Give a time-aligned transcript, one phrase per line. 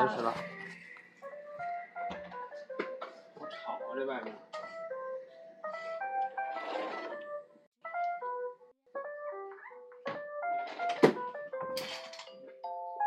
[0.00, 0.32] 就是了。
[3.38, 4.34] 好吵啊，这外面。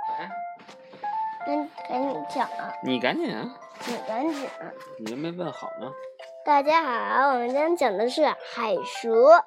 [0.10, 0.30] 来，
[1.48, 2.72] 赶赶紧讲啊！
[2.84, 3.58] 你赶紧啊！
[3.88, 4.72] 你赶紧啊！
[5.00, 5.92] 你又没问好呢。
[6.46, 9.44] 大家好，我们今天讲的是海蛇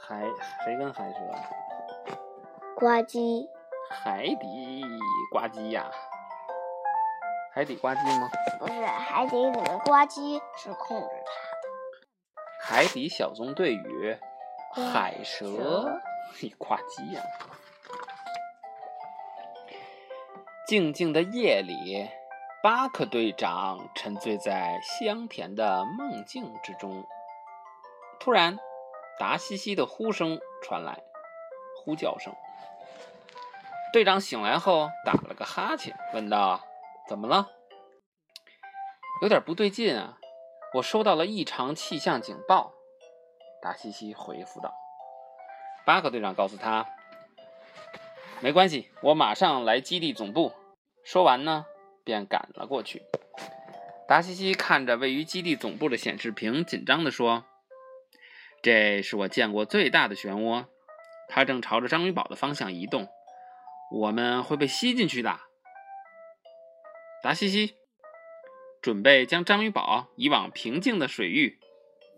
[0.00, 0.24] 海
[0.64, 1.18] 谁跟海蛇？
[2.74, 3.46] 呱唧。
[3.90, 4.84] 海底
[5.32, 5.90] 呱唧呀？
[7.58, 8.30] 海底呱唧吗？
[8.60, 11.68] 不是，海底里面呱唧是控制它的。
[12.62, 14.16] 海底小纵队与
[14.92, 16.00] 海蛇蛇，
[16.40, 17.20] 嘿，呱唧呀！
[20.68, 22.08] 静静的夜里，
[22.62, 27.04] 巴克队长沉醉在香甜的梦境之中。
[28.20, 28.56] 突然，
[29.18, 31.02] 达西西的呼声传来，
[31.82, 32.32] 呼叫声。
[33.92, 36.60] 队长醒来后打了个哈欠，问道
[37.08, 37.48] ：“怎么了？”
[39.22, 40.18] 有点不对劲啊！
[40.74, 42.74] 我收到了异常气象警报。
[43.60, 44.72] 达西西回复道
[45.84, 46.86] ：“巴克队长告诉他，
[48.40, 50.52] 没关系，我马上来基地总部。”
[51.02, 51.66] 说完呢，
[52.04, 53.02] 便赶了过去。
[54.06, 57.44] 达西西看着位于基地总部的显示屏，紧张地说
[58.62, 60.66] ：“这是我见过最大的漩涡，
[61.28, 63.08] 它正朝着章鱼堡的方向移动，
[63.90, 65.40] 我们会被吸进去的。”
[67.20, 67.74] 达西西，
[68.80, 71.58] 准备将章鱼堡移往平静的水域。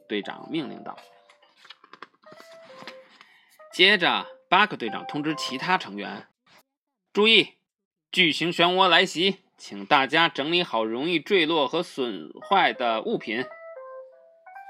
[0.07, 0.99] 队长命令道。
[3.73, 6.29] 接着，巴克队长通知其他成员
[7.15, 7.55] ：“注意，
[8.13, 13.47] 巨型漩涡来袭，请大家整理好容易坠落和损坏的物品。”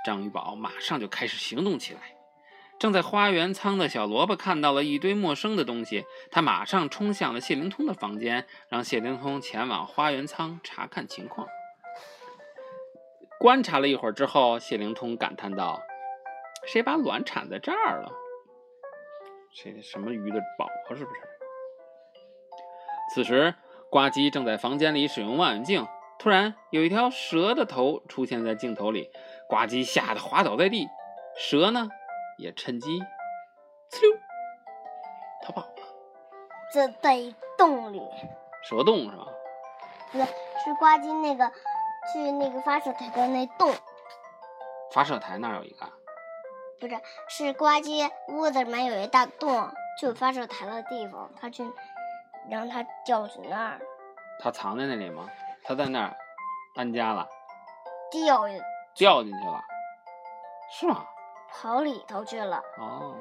[0.07, 2.20] 章鱼堡马上就开始行动起来。
[2.81, 11.47] 正在花园仓的小萝卜看到了一堆陌生的东西，他马上冲向了谢灵通的房间，让谢灵通前往花园仓查看情况。
[13.39, 15.83] 观察了一会儿之后，谢灵通感叹道
[16.67, 18.11] ：“谁把卵产在这儿了？
[19.53, 21.21] 谁什么鱼的宝宝是不是？”
[23.15, 23.55] 此时，
[23.91, 25.87] 呱唧正在房间里使用望远镜，
[26.19, 29.11] 突然有一条蛇的头出现在镜头里，
[29.51, 30.87] 呱唧吓得滑倒在地，
[31.37, 31.91] 蛇呢
[32.41, 32.99] 也趁机
[33.91, 34.19] 呲溜
[35.45, 35.75] 逃跑了。
[36.73, 38.01] 这在洞里，
[38.63, 39.27] 蛇洞是吧？
[40.13, 41.53] 不是是呱唧那个
[42.13, 43.73] 去那个发射台的那洞，
[44.93, 45.87] 发射台那儿有一个，
[46.81, 51.65] 不是是呱唧屋子里面有一大洞，就发射台的地方，他去
[52.49, 53.81] 让他掉去那儿，
[54.41, 55.29] 他藏在那里吗？
[55.63, 56.17] 他在那儿
[56.77, 57.29] 安家了，
[58.11, 58.49] 掉
[58.95, 59.63] 掉进去了，
[60.71, 61.07] 是吗？
[61.53, 62.63] 跑里头去了。
[62.79, 63.17] 哦。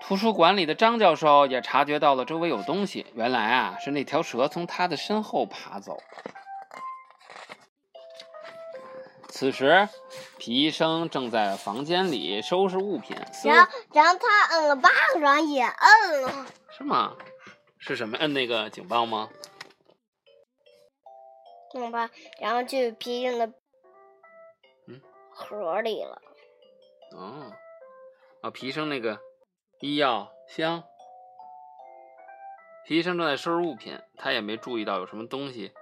[0.00, 6.02] 图书馆里的张教授也察觉到了周围有东西，原来啊是那条蛇从他的身后爬走了。
[9.28, 9.88] 此时，
[10.38, 14.90] 皮医生正在房间里收拾物品，然后然后他摁了巴
[15.20, 16.46] 掌也摁了，
[16.76, 17.16] 是吗？
[17.78, 18.18] 是什么？
[18.18, 19.30] 摁那个警报吗？
[21.72, 22.10] 懂吧？
[22.40, 23.52] 然后就皮进的
[25.42, 26.22] 嗯盒里了。
[27.16, 27.52] 哦，
[28.42, 29.20] 啊，皮医生那个
[29.80, 30.84] 医药箱，
[32.86, 35.72] 皮医生正在收拾物品，他也没注意到有什么东西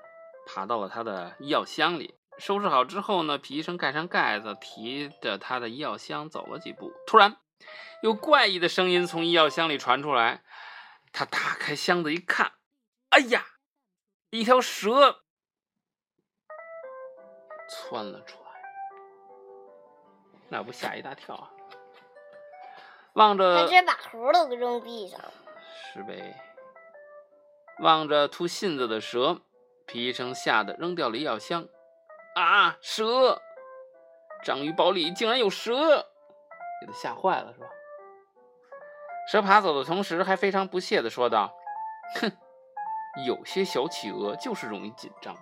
[0.47, 2.19] 爬到了他的医药箱里。
[2.39, 7.37] 收拾好之后呢，皮医生盖上盖子，提着他的医药箱走了几步，突然
[8.03, 10.43] 有怪异的声音从医药箱里传出来。
[11.13, 12.53] 他打开箱子一看，
[13.09, 13.45] 哎呀，
[14.31, 15.25] 一条蛇
[17.69, 18.40] 窜了出来，
[20.51, 21.51] 那不吓一大跳啊！
[23.15, 25.33] 望他着直接把核都给扔地上了。
[25.93, 26.37] 是呗，
[27.79, 29.41] 望着吐信子的蛇，
[29.87, 31.67] 皮医生吓得扔掉了医药箱。
[32.35, 33.41] 啊，蛇！
[34.45, 35.75] 章鱼堡里竟然有蛇，
[36.81, 37.67] 给他吓坏了是吧？
[39.31, 41.55] 蛇爬走的同时，还非常不屑地说道
[42.21, 42.33] ：“哼，
[43.27, 45.37] 有些小企鹅就是容易紧张。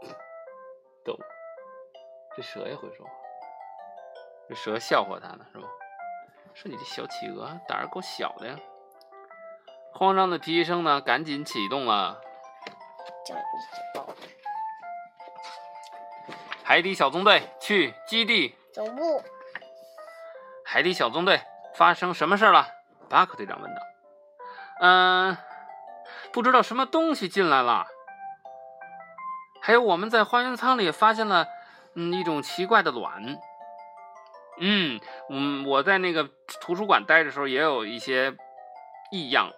[1.04, 1.16] ”逗，
[2.36, 3.12] 这蛇也会说话，
[4.48, 5.66] 这蛇笑话他呢是吧？
[6.54, 8.56] 说你这小企鹅胆儿够小的呀！
[9.94, 12.20] 慌张的皮医生呢，赶紧启动了
[16.62, 18.54] 海底小纵队去基地。
[18.72, 19.22] 总部
[20.64, 21.40] 海底小纵队
[21.74, 22.66] 发生什么事了？
[23.08, 23.80] 巴克队长问道。
[24.80, 25.36] 嗯，
[26.32, 27.86] 不知道什么东西进来了。
[29.62, 31.46] 还有我们在花园舱里发现了，
[31.94, 33.38] 嗯，一种奇怪的卵。
[34.58, 35.00] 嗯，
[35.30, 36.28] 嗯，我在那个
[36.60, 38.36] 图书馆待的时候也有一些
[39.10, 39.52] 异样。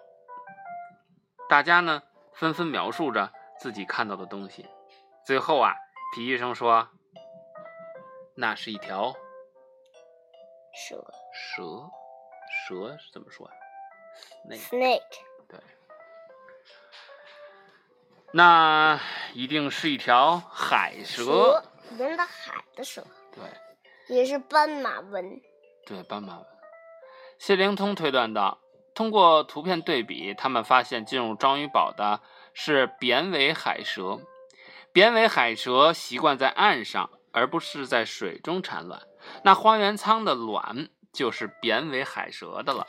[1.47, 2.01] 大家呢
[2.33, 4.67] 纷纷描述着自己看到的东西。
[5.25, 5.73] 最后啊，
[6.15, 6.87] 皮医生说
[8.35, 9.13] ：“那是一条
[10.73, 11.05] 蛇。
[11.33, 11.63] 蛇，
[12.69, 13.53] 蛇是怎么说呀、
[14.49, 15.01] 那 snake
[15.49, 15.59] 对，
[18.31, 18.99] 那
[19.33, 21.61] 一定是一条海蛇。
[21.97, 23.43] 纹的海的蛇，对
[24.07, 25.41] 也是斑马纹。
[25.85, 26.45] 对，斑马纹。
[27.37, 28.59] 谢灵通推断道，
[28.93, 32.21] 通过图片对比，他们发现进入章鱼堡的
[32.53, 34.19] 是扁尾海蛇。
[34.93, 39.01] 扁尾海蛇习惯在岸上，而不是在水中产卵。
[39.43, 42.87] 那花园仓的卵就是扁尾海蛇的了。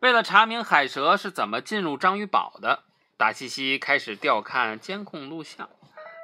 [0.00, 2.84] 为了查明海蛇是怎么进入章鱼堡的，
[3.16, 5.68] 达西西开始调看监控录像。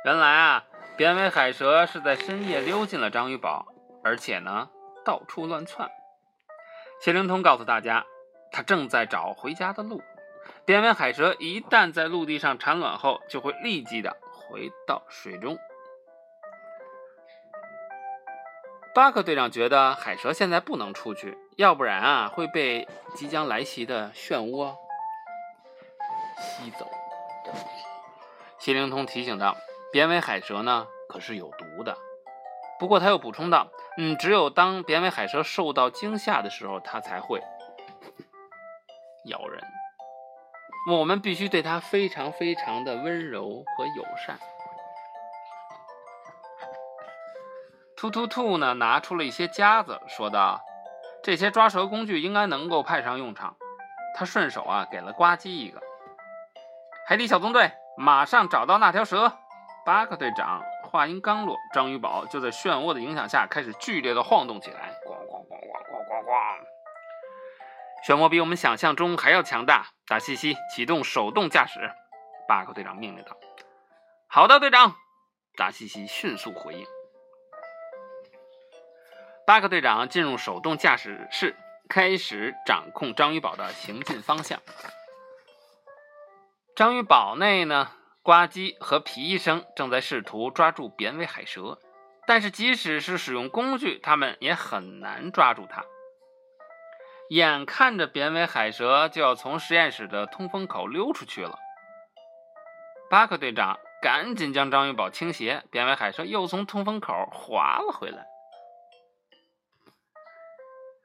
[0.05, 0.65] 原来啊，
[0.96, 3.67] 扁尾海蛇是在深夜溜进了章鱼堡，
[4.05, 4.70] 而且呢，
[5.05, 5.91] 到处乱窜。
[7.00, 8.05] 谢灵通告诉大家，
[8.52, 10.00] 他正在找回家的路。
[10.64, 15.58] 扁尾海蛇一旦在陆地上产卵后，就会立即的回到水中。
[18.94, 22.87] 巴克队长觉得海蛇现在不能出去，要不然啊会被
[23.17, 24.76] 即将来袭的漩涡
[26.38, 26.88] 吸走。
[28.58, 29.56] 谢灵通提醒道
[29.94, 31.96] ：“扁尾海蛇呢可是有毒的。”
[32.81, 37.41] 不过他又补充道：“嗯，只有当扁尾海蛇受到惊吓的时候，它才会
[39.26, 39.62] 咬人。
[40.91, 44.37] 我们必须对它非常非常的温柔和友善。”
[47.97, 50.61] 突突兔呢，拿出了一些夹子，说道
[51.23, 53.56] ：“这些抓蛇工具应该能够派上用场。”
[54.19, 55.81] 他顺手啊，给了呱唧一个。
[57.06, 59.38] 海底小纵队马上找到那条蛇。
[59.84, 66.64] 巴克队长话音刚落，章鱼堡就在漩涡的影响下开始剧烈的晃动起来，咣咣咣咣咣咣咣。
[68.06, 69.88] 漩涡比我们想象中还要强大。
[70.06, 71.90] 达西西启动手动驾驶，
[72.48, 73.36] 巴克队长命令道
[74.28, 74.94] ：“好的，队长。”
[75.56, 76.87] 达西西迅速回应。
[79.46, 81.56] 巴克队长进入手动驾驶室，
[81.90, 84.60] 开始掌控章鱼堡的行进方向。
[86.75, 87.90] 章鱼堡内呢，
[88.25, 91.79] 呱唧和皮医生正在试图抓住扁尾海蛇，
[92.26, 95.85] 但是即使是使用工具，他们也很难抓住它。
[97.29, 101.59] 眼看着扁尾海蛇就要从实验室的通风口溜出去了，
[103.11, 108.25] 巴克队长赶紧将章鱼堡倾斜，扁尾海蛇又从通风口滑了回来。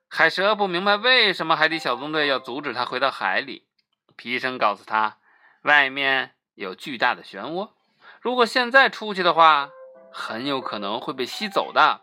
[0.09, 3.67] 海蛇不明白为什么海底小纵队要阻止他回到海里。
[4.15, 5.17] 皮医生告诉他，
[5.63, 7.69] 外面有巨大的漩涡，
[8.19, 9.69] 如果现在出去的话，
[10.11, 12.01] 很有可能会被吸走的。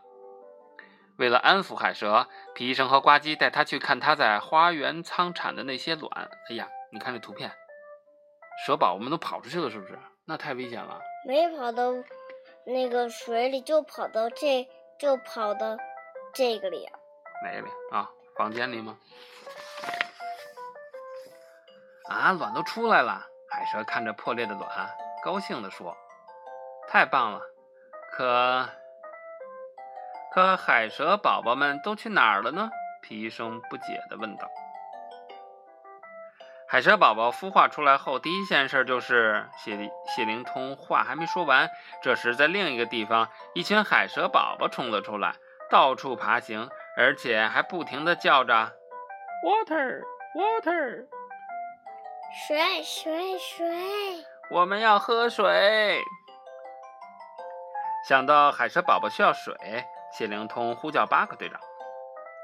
[1.19, 6.31] 为了安抚海蛇，皮医生和呱唧带他去看他在花园仓产的那些卵。
[6.49, 7.50] 哎呀，你看这图片，
[8.64, 9.99] 蛇宝宝们都跑出去了，是不是？
[10.25, 11.03] 那太危险了。
[11.26, 11.93] 没跑到
[12.64, 14.67] 那个水里，就跑到这，
[14.99, 15.76] 就跑到
[16.32, 16.99] 这个里啊。
[17.44, 18.11] 哪里啊？
[18.35, 18.97] 房间里吗？
[22.08, 23.26] 啊，卵都出来了！
[23.56, 24.69] 海蛇看着破裂的卵，
[25.25, 25.96] 高兴地说
[26.86, 27.41] ：“太棒了！
[28.13, 28.69] 可
[30.31, 32.69] 可海蛇宝宝们都去哪儿了呢？”
[33.01, 34.46] 皮医生不解地问道。
[36.69, 41.70] 海蛇宝宝孵化出来后，第一件事就是谢谢灵通话还没说完，
[42.03, 45.34] 这时在另一个地方，一群海蛇宝宝冲了出来，
[45.70, 46.69] 到处爬行。
[46.98, 48.72] 而且还不停地叫着
[49.44, 50.03] “water
[50.34, 51.06] water”，
[52.44, 53.66] 水水水，
[54.50, 56.02] 我们要喝水。
[58.06, 59.56] 想到海蛇宝宝需要水，
[60.12, 61.58] 谢灵通呼叫巴克队长：“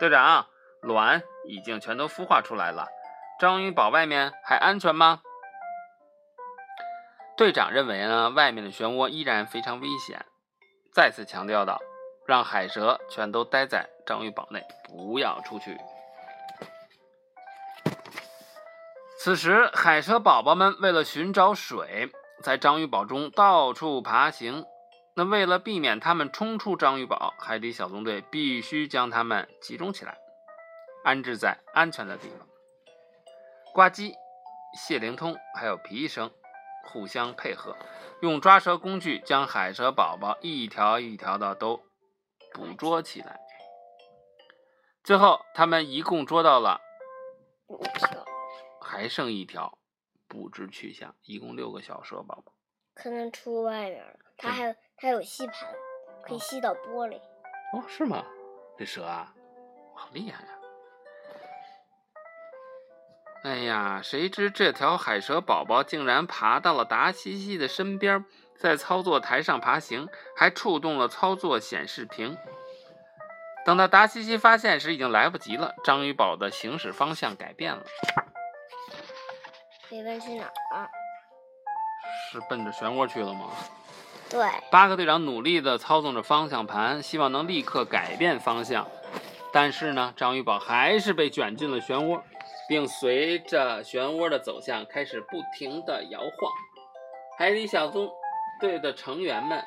[0.00, 0.46] 队长，
[0.80, 2.88] 卵已经全都孵化出来了，
[3.38, 5.20] 章鱼堡外面还安全吗？”
[7.37, 10.25] 队长认为呢，外面的漩涡依然非常危险，
[10.94, 11.78] 再次强调道。
[12.25, 15.76] 让海蛇全都待在章鱼堡内，不要出去。
[19.25, 22.11] 此时，海蛇宝宝们为了寻找水，
[22.43, 24.64] 在章鱼堡中到处爬行。
[25.14, 30.19] 那为了避免他们冲出章鱼堡，海底小纵队必须将它们集中起来，
[31.05, 32.49] 安置在安全的地方。
[33.73, 34.12] 呱唧、
[34.76, 36.29] 谢灵通还有皮医生
[36.88, 37.76] 互相配合，
[38.23, 41.81] 用抓蛇工具将海蛇宝宝一条一条的都。
[42.52, 43.38] 捕捉起来，
[45.05, 46.81] 最后他们一共捉到了
[47.69, 48.22] 五条，
[48.92, 49.78] 还剩一条，
[50.28, 51.14] 不知去向。
[51.25, 52.52] 一共六个小蛇宝宝，
[52.92, 54.18] 可能出外面了。
[54.37, 55.75] 它还有它有吸盘，
[56.22, 57.16] 可以吸到玻璃。
[57.72, 58.22] 哦，是吗？
[58.76, 59.32] 这蛇啊，
[59.94, 60.49] 好厉害呀！
[63.44, 68.26] 哎呀，谁知这条海蛇宝宝竟然爬到了达西西的身边，
[68.58, 70.06] 在操作台上爬行，
[70.37, 72.37] 还触动了操作显示屏。
[73.64, 75.75] 等到达西西发现时，已经来不及了。
[75.82, 77.87] 章鱼宝的行驶方向改变了，
[79.92, 80.88] 飞奔去哪儿？
[82.30, 83.50] 是奔着漩涡去了吗？
[84.30, 88.88] 对，巴克队长努力地操纵着方向盘，希望能立刻改变方向。
[89.52, 92.22] 但是呢，章鱼宝还是被卷进了漩涡，
[92.66, 96.50] 并随着漩涡的走向开始不停地摇晃。
[97.38, 98.11] 海底小纵
[98.58, 99.62] 队的成员们，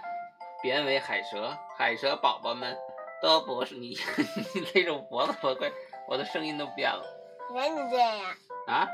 [0.63, 2.75] 编为海蛇、海蛇宝宝们，
[3.21, 3.95] 都不是你，
[4.55, 5.71] 你勒着脖子，我快，
[6.07, 7.05] 我的声音都变了
[7.53, 8.25] 人家这样，
[8.65, 8.87] 啊！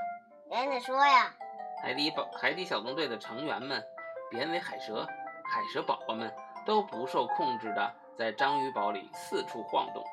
[0.51, 1.33] 人家说呀，
[1.81, 3.81] 海底宝海底小纵队的成员们，
[4.29, 5.07] 编为海蛇、
[5.45, 6.29] 海蛇宝宝们，
[6.65, 10.03] 都不受控制的在章鱼堡里四处晃动、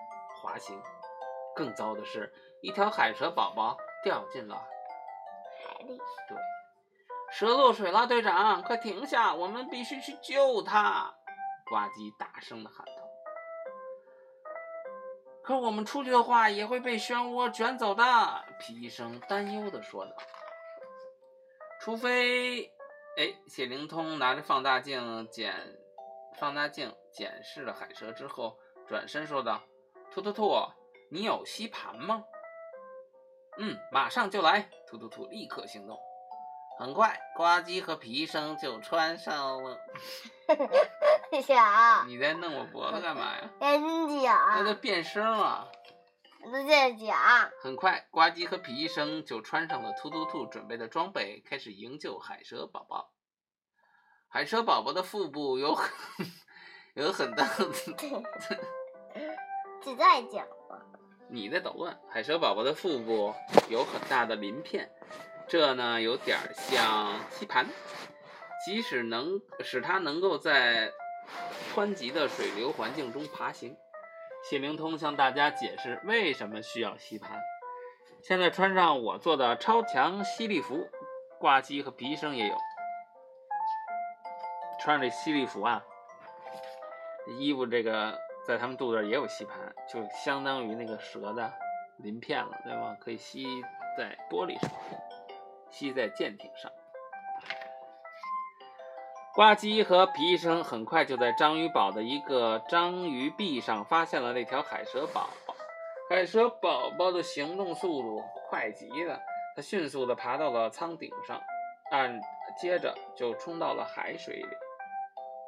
[0.41, 0.81] 滑行。
[1.57, 6.39] 更糟的是，一条海蛇宝宝掉进了海里，对，
[7.33, 11.13] 蛇落水了，队长，快停下，我们必须去救它！
[11.69, 12.98] 呱唧大声的喊道。
[15.49, 18.05] 可我们出去的话，也会被漩涡卷走的。
[18.59, 20.13] 皮医生担忧的说道。
[21.81, 22.65] 除非，
[23.17, 25.55] 哎，谢灵通拿着放大镜检
[26.39, 29.63] 放大镜检视了海蛇之后，转身说道
[30.13, 30.53] ：“突突突，
[31.11, 32.23] 你有吸盘吗
[33.57, 35.99] ？”“嗯，马上就来。”突突突立刻行动。
[36.79, 39.81] 很快，呱唧和皮医生就穿上了。
[41.43, 43.51] 讲，你在弄我脖子干嘛呀？
[43.61, 45.71] 人那讲，都变声了。
[46.45, 47.17] 都在讲，
[47.61, 53.13] 很快，呱唧和皮医生就穿上了突突兔准备的装备，开始营救海蛇宝宝。
[54.29, 55.91] 海蛇宝宝的腹部有很
[56.95, 57.73] 有很大的，
[59.83, 60.79] 只在讲吗，
[61.29, 61.99] 你在捣乱。
[62.09, 63.35] 海蛇宝宝的腹部
[63.69, 64.91] 有很大的鳞片，
[65.49, 67.67] 这呢有点像吸盘，
[68.65, 70.93] 即使能使它能够在
[71.75, 73.77] 湍急的水流环境中爬行。
[74.49, 77.41] 谢灵通向大家解释为什么需要吸盘。
[78.23, 80.89] 现在穿上我做的超强吸力服，
[81.39, 82.57] 挂机和皮医生也有。
[84.81, 85.85] 穿上这吸力服啊，
[87.39, 89.59] 衣服这个在他们肚子也有吸盘，
[89.89, 91.53] 就相当于那个蛇的
[91.99, 92.97] 鳞片了，对吗？
[93.01, 93.45] 可以吸
[93.97, 94.71] 在玻璃上，
[95.71, 96.71] 吸在舰艇上。
[99.39, 105.55] 呱唧和皮医生很快就在章鱼堡的一个章鱼壁上发现了那条海蛇宝宝。
[106.11, 109.17] 海蛇宝宝的行动速度快极了，
[109.55, 111.41] 它迅速地爬到了舱顶上，
[111.93, 112.21] 按
[112.61, 114.49] 接着就冲到了海水里。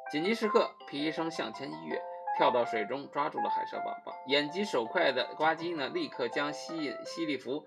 [0.09, 2.01] 紧急时刻，皮医生向前一跃，
[2.37, 4.15] 跳到水中抓住了海蛇宝宝。
[4.27, 7.65] 眼疾手快的呱唧呢，立刻将吸引吸力符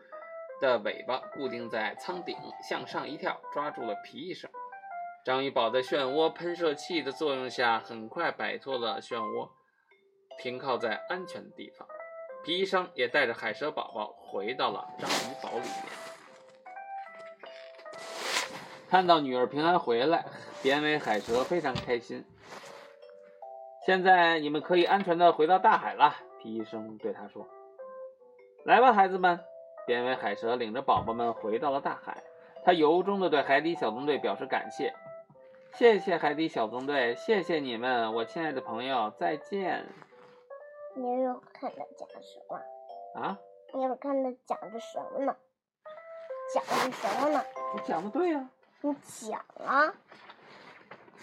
[0.62, 2.34] 的尾巴固定在舱顶，
[2.66, 4.50] 向上一跳，抓住了皮医生。
[5.24, 9.48] 章鱼堡在漩涡喷射器的作用下，很快摆脱了漩涡，
[10.38, 11.88] 停靠在安全的地方。
[12.44, 15.86] 皮医生也带着海蛇宝宝回到了章鱼堡里面。
[18.90, 20.26] 看到女儿平安回来，
[20.62, 22.22] 扁尾海蛇非常开心。
[23.86, 27.48] 现在你们可以安全的回到大海了，皮医生对他说
[28.66, 29.40] ：“来吧，孩子们。”
[29.88, 32.22] 扁尾海蛇领着宝宝们回到了大海，
[32.62, 34.92] 他由衷的对海底小纵队表示感谢。
[35.74, 39.84] 谢谢海底小纵队，谢谢你们，我亲爱的朋友，再见
[40.94, 43.20] 你有看他讲什么？
[43.20, 43.36] 啊！
[43.72, 45.34] 你有看他讲的什么呢？
[46.54, 47.44] 讲的什么呢？
[47.74, 48.48] 你讲的对呀、
[48.82, 49.92] 你讲啊，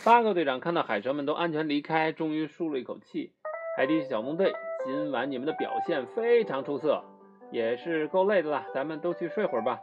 [0.03, 3.33] 八个队长看到海蛇们都安全离开，终于舒了一口气。
[3.77, 4.53] 海底小纵队，
[4.83, 7.01] 今晚你们的表现非常出色，
[7.51, 9.79] 也是够累的了，咱们都去睡会儿吧。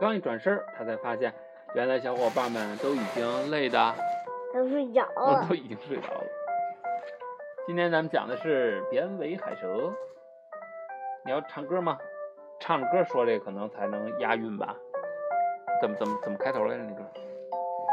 [0.00, 1.32] 刚一转身，他才发现，
[1.74, 3.94] 原来小伙伴们都已经累的，
[4.54, 5.54] 都睡着了都。
[5.54, 6.24] 已经睡着了。
[7.66, 9.92] 今天咱们讲的是扁尾海蛇。
[11.24, 11.98] 你要唱歌吗？
[12.58, 14.74] 唱着歌说这个可能才能押韵吧？
[15.80, 17.02] 怎么怎么怎么开头来着那个？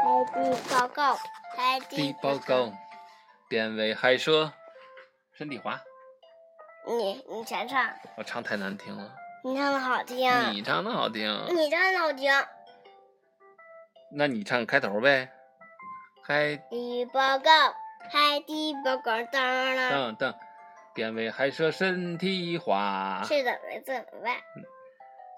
[0.02, 1.14] 海底报告，
[1.54, 2.72] 海底报告，
[3.48, 4.50] 扁尾海蛇，
[5.32, 5.78] 身体滑。
[6.86, 9.12] 你你全唱，我唱太难听了，
[9.44, 12.32] 你唱的好听，你唱的好听，你唱的好听。
[14.10, 15.30] 那你唱开头呗。
[16.22, 17.50] 海底报告，
[18.10, 19.90] 海底报告，当当。
[19.90, 20.34] 等等，
[20.94, 24.36] 扁尾海蛇身体滑，是的，没怎么办？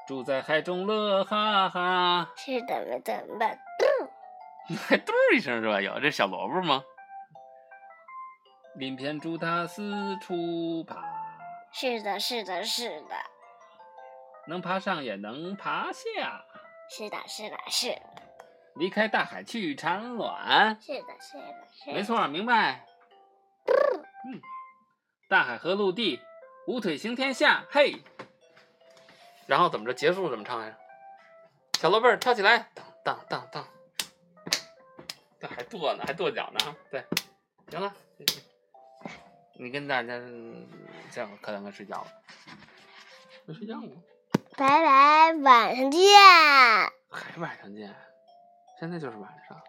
[0.07, 2.33] 住在海中乐哈哈。
[2.37, 3.59] 是的，没怎么办？
[4.87, 5.81] 还嘟一声是吧？
[5.81, 6.83] 有这小萝卜吗？
[8.77, 11.03] 鳞片助它四处爬。
[11.73, 13.17] 是的，是的，是的。
[14.47, 16.45] 能爬上也能爬下。
[16.89, 17.95] 是的，是的，是。
[18.79, 20.81] 离开大海去产卵。
[20.81, 21.93] 是的，是的，是的。
[21.93, 22.87] 没错，明白。
[24.25, 24.41] 嗯，
[25.29, 26.21] 大海和陆地，
[26.67, 28.03] 五腿行天下，嘿。
[29.47, 29.95] 然后怎么着？
[29.95, 30.77] 结束怎么唱来着？
[31.81, 33.67] 小萝卜跳起来，当当当当。
[35.41, 36.77] 这还跺呢，还跺脚呢。
[36.91, 37.05] 对，
[37.71, 37.93] 行了，
[39.55, 40.21] 你跟大家
[41.11, 42.07] 这样可能该睡觉了。
[43.45, 43.89] 没睡觉吗。
[44.57, 46.03] 拜拜，晚上见。
[47.09, 47.95] 还晚上见？
[48.79, 49.61] 现在就是晚上。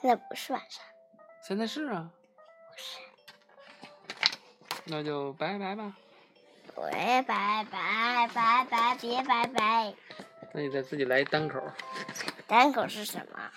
[0.00, 0.84] 现在不是晚上。
[1.42, 2.10] 现在是啊。
[2.70, 2.98] 不是。
[4.84, 5.96] 那就拜拜吧。
[6.76, 6.90] 喂，
[7.22, 9.94] 拜拜拜拜，别拜拜。
[10.52, 11.60] 那你再自己来一单口。
[12.46, 13.50] 单口是什么？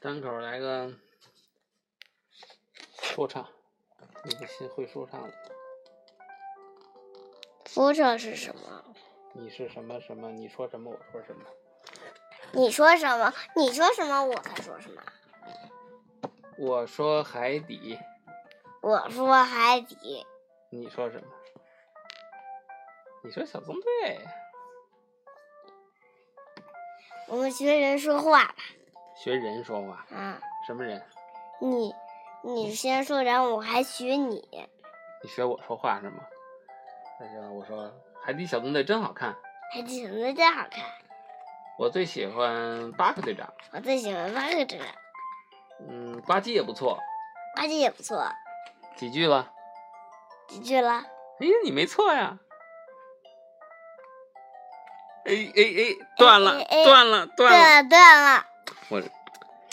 [0.00, 0.92] 单口来个
[3.00, 3.48] 说唱。
[4.24, 5.34] 你不信会说唱的。
[7.66, 8.84] 说唱是什么？
[9.34, 10.30] 你是什么什么？
[10.30, 10.90] 你说什么？
[10.90, 11.44] 我说什么？
[12.52, 13.32] 你说什么？
[13.56, 14.24] 你说什么？
[14.24, 15.02] 我才说什么？
[16.58, 17.98] 我说海底。
[18.80, 20.26] 我说海底。
[20.70, 21.26] 你说什么？
[23.24, 24.20] 你说小纵队。
[27.28, 28.56] 我们学人说话吧。
[29.16, 30.04] 学人说话。
[30.14, 30.40] 啊。
[30.66, 31.02] 什么人？
[31.60, 31.94] 你，
[32.42, 34.68] 你先说，然后我还学你。
[35.22, 36.22] 你学我说话是吗？
[37.20, 39.36] 那行，我说海底小纵队真好看。
[39.72, 40.84] 海底小纵队真好看。
[41.78, 43.52] 我最喜欢巴克队长。
[43.72, 44.86] 我最喜欢巴克队长。
[45.88, 46.98] 嗯，呱唧也不错。
[47.56, 48.24] 呱唧也不错。
[48.96, 49.50] 几句了？
[50.48, 51.04] 几句了？
[51.40, 52.38] 哎，你没错呀。
[55.24, 58.46] 哎哎哎，断了，断了，断了，断了。
[58.90, 59.02] 我，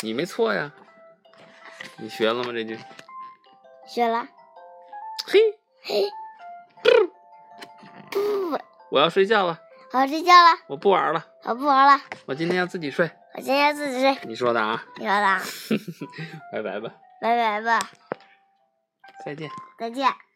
[0.01, 0.71] 你没错呀。
[1.97, 2.51] 你学了吗？
[2.53, 2.79] 这句？
[3.85, 4.27] 学了。
[5.27, 5.39] 嘿。
[5.83, 6.09] 嘿。
[8.11, 8.59] 不。
[8.89, 9.59] 我要睡觉了。
[9.91, 10.57] 我要睡觉了。
[10.67, 11.25] 我不玩了。
[11.49, 11.99] 我不玩了。
[12.27, 13.09] 我今天要自己睡。
[13.33, 14.15] 我今天要自己睡。
[14.27, 14.85] 你说的啊。
[14.97, 15.41] 你说的。
[16.53, 16.93] 拜拜吧。
[17.19, 17.89] 拜拜吧。
[19.25, 19.49] 再见。
[19.79, 20.28] 再见。